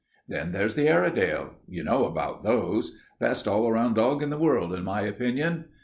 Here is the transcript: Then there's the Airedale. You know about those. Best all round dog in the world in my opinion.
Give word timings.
Then 0.27 0.51
there's 0.51 0.73
the 0.75 0.87
Airedale. 0.87 1.57
You 1.67 1.83
know 1.83 2.05
about 2.07 2.41
those. 2.41 2.97
Best 3.19 3.47
all 3.47 3.71
round 3.71 3.97
dog 3.97 4.23
in 4.23 4.31
the 4.31 4.39
world 4.39 4.73
in 4.73 4.83
my 4.83 5.01
opinion. 5.01 5.65